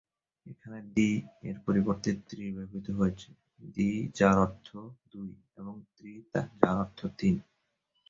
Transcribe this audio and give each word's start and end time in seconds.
এখানে 0.45 0.79
"দ্বি" 0.89 1.09
এর 1.43 1.57
পরিবর্তে 1.65 2.09
ত্রি 2.27 2.45
ব্যবহৃত 2.55 2.87
হয়েছে, 2.99 3.29
"দ্বি" 3.69 3.89
যার 4.17 4.37
অর্থ 4.37 4.67
দুই 5.11 5.29
এবং 5.57 5.75
"ত্রি" 5.95 6.11
যার 6.59 6.75
অর্থ 6.77 6.99
"তিন"। 7.17 7.35